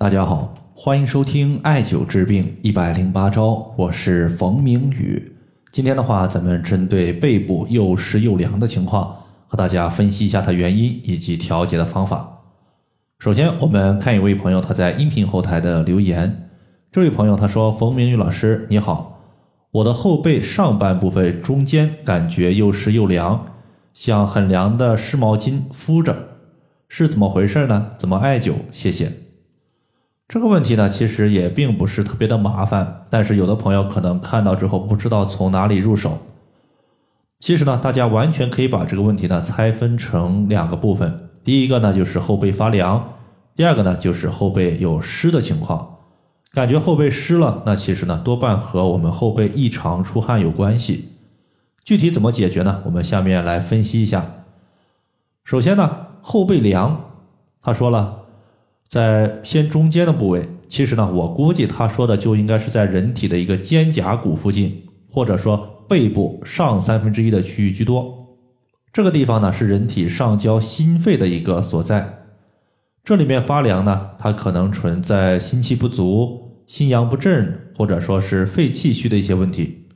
[0.00, 5.36] 大家好，欢迎收听艾灸治病一百零八招，我是冯明宇。
[5.70, 9.14] 今天的话，咱们针对背部又湿又凉的情况，
[9.46, 12.38] 和大家分析一下它原因以及调节的方法。
[13.18, 16.48] 首先，我们看一位朋友他在音频后台的留言。
[16.90, 19.20] 这位朋友他说：“冯明宇老师你好，
[19.70, 23.48] 我的后背上半部分中间感觉又湿又凉，
[23.92, 26.16] 像很凉的湿毛巾敷着，
[26.88, 27.90] 是怎么回事呢？
[27.98, 28.54] 怎么艾灸？
[28.72, 29.12] 谢谢。”
[30.30, 36.18] 这个问题呢，其实也并不是特别的麻烦，但是有的朋友可能看到之后不知道从哪里入手。
[37.40, 43.14] 其实呢，大家完全可以把这个问题呢拆分成两个部分，第一个呢就是后背发凉，
[43.56, 45.96] 第二个呢就是后背有湿的情况。
[46.52, 51.08] 感觉后背湿了，那其实呢多半和我们后背异常出汗有关系。
[51.82, 52.82] 具体怎么解决呢？
[52.84, 54.44] 我们下面来分析一下。
[55.42, 57.00] 首先呢，后背凉，
[57.60, 58.19] 他说了。
[58.90, 68.26] 在偏中间的部位，其实呢，我估计他说的就应该是在人体的一个肩胛骨附近，或者说背部上三分之一的区域居多。
[68.92, 72.24] 这个地方呢，是人体上焦心肺的一个所在。
[73.04, 79.86] 这里面发凉呢，它可能存在心气不足、心阳不振，或者说是肺气虚的一些问题。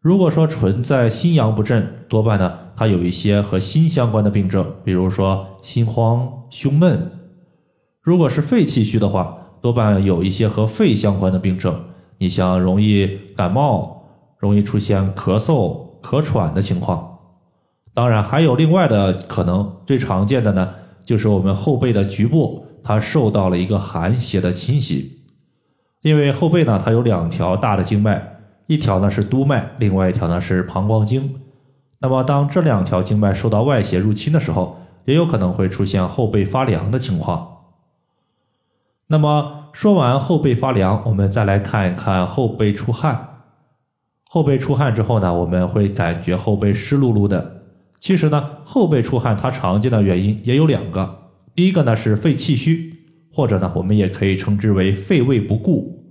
[0.00, 7.10] 如果说存在心阳不振，多半呢，它有一些和心相关的病症，比如说心慌、胸闷。
[8.06, 11.76] 如果是肺气虚的话，多半有一些和肺相关的病症。
[12.18, 14.00] 你像容易感冒，
[14.38, 17.18] 容易出现咳嗽、咳喘的情况。
[17.92, 20.72] 当然，还有另外的可能，最常见的呢，
[21.04, 25.24] 就是我们后背的局部它受到了一个寒邪的侵袭。
[26.02, 28.36] 因为后背呢，它有两条大的经脉，
[28.68, 31.40] 一条呢是督脉，另外一条呢是膀胱经。
[31.98, 37.54] 那么，当这两条经脉受到外邪入侵的时候，也有可能会出现后背发凉的情况。
[39.08, 43.44] 那么说完后背发凉，我们再来看一看后背出汗。
[44.28, 47.62] 后背出汗之后呢，我们会感觉后背湿漉漉的。
[48.00, 51.30] 其实呢，后背出汗它常见的原因也有两个。
[51.54, 52.92] 第一个呢是肺气虚，
[53.32, 56.04] 或者呢我们也可以称之为肺胃不固。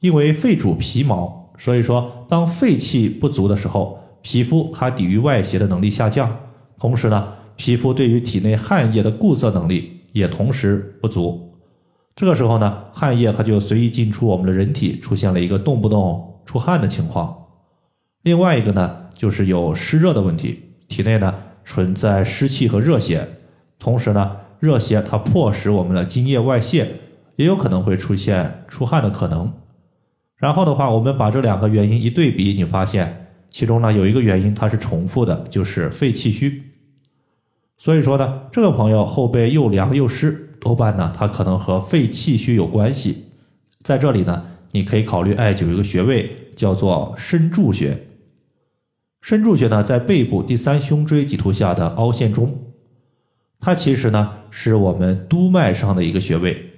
[0.00, 6.34] 因为肺主皮毛，所以说当肺气不足的时候，皮肤它抵御外邪的能力下降，
[6.78, 11.51] 同时呢，皮肤对于体内汗液的固涩能力也同时不足。
[12.14, 17.46] 这个时候呢，汗液它就随意进出我们的人体，出现了一个动不动出汗的情况。
[18.22, 21.34] 另外一个呢，就是有湿热的问题，体内呢
[21.64, 23.26] 存在湿气和热邪，
[23.78, 26.96] 同时呢，热邪它迫使我们的津液外泄，
[27.36, 29.52] 也有可能会出现出汗的可能。
[30.36, 36.62] 然后的话，我们把这两个原因一对比，你发现其中呢有一个原因它是重复的，就是肺气虚。
[37.78, 40.50] 所以说呢，这个朋友后背又凉又湿。
[40.62, 43.24] 多半呢，它可能和肺气虚有关系。
[43.82, 48.06] 在这里呢，你可以考虑艾灸一个穴位，叫做身柱穴。
[49.20, 52.56] 身柱穴呢，在背部第三胸椎棘突下的凹陷中，
[53.58, 56.70] 它其实呢是我们督脉上的一个穴位。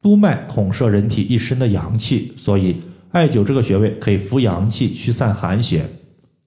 [0.00, 5.84] 督脉统摄人体一身的阳气，所以艾灸这个穴位可以扶阳气、驱散寒邪。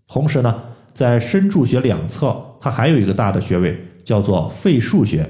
[0.07, 5.29] 同时呢，在身柱穴两侧，它还有一个大的穴位，叫做肺腧穴。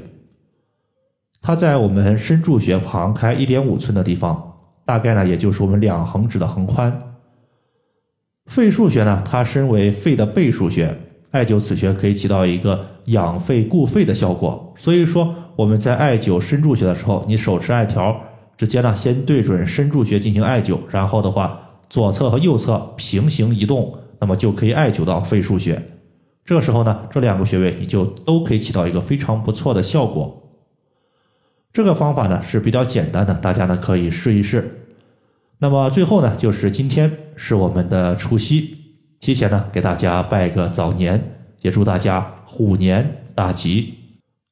[1.41, 4.53] 它在我们身柱穴旁开一点五寸的地方，
[4.85, 6.95] 大概呢也就是我们两横指的横宽。
[8.45, 10.95] 肺腧穴呢，它身为肺的背腧穴，
[11.31, 14.71] 艾灸此穴可以起到一个养肺固肺的效果。
[14.77, 18.15] 所以说我们在艾灸身柱穴的时候，你手持艾条，
[18.55, 21.59] 直接呢先对准身柱穴进行艾灸，然后的话
[21.89, 25.81] 左侧和右侧平行移动，那么就可以艾灸到肺腧穴。
[26.45, 30.40] 这个时候呢，这两个穴位你就都可以起到一个非常不错的效果。
[31.73, 34.79] 这个方法呢是比较简单的，大家呢可以试一试。
[35.59, 38.77] 那么最后呢，就是今天是我们的除夕，
[39.19, 41.21] 提前呢给大家拜个早年，
[41.61, 43.93] 也祝大家虎年大吉。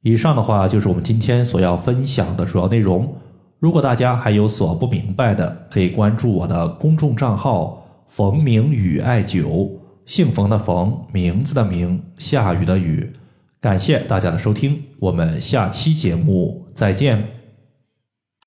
[0.01, 3.13] 以上的话就是我们今天所要分享的主要内容。
[3.59, 9.69] 如果大家还有所不明白的，可以关注我的公众账号“冯明宇艾灸”，
[10.05, 13.11] 姓冯的冯，名字的名，下雨的雨。
[13.59, 17.38] 感谢大家的收听，我们下期节目再见。